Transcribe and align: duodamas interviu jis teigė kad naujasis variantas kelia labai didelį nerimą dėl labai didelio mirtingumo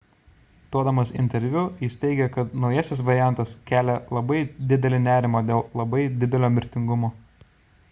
duodamas 0.75 1.11
interviu 1.23 1.65
jis 1.85 1.97
teigė 2.03 2.27
kad 2.37 2.55
naujasis 2.63 3.03
variantas 3.11 3.53
kelia 3.69 3.99
labai 4.19 4.41
didelį 4.73 5.03
nerimą 5.05 5.45
dėl 5.51 5.63
labai 5.83 6.03
didelio 6.25 6.53
mirtingumo 6.59 7.15